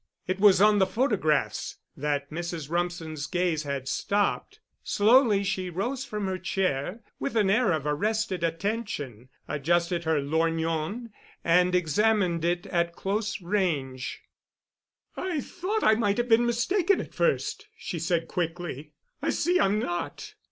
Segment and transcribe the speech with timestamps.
[0.25, 2.71] It was on the photographs that Mrs.
[2.71, 4.59] Rumsen's gaze had stopped.
[4.83, 11.11] Slowly she rose from her chair, with an air of arrested attention, adjusted her lorgnon,
[11.43, 14.21] and examined it at close range.
[15.15, 18.93] "I thought I might have been mistaken at first," she said quickly.
[19.21, 20.33] "I see I'm not.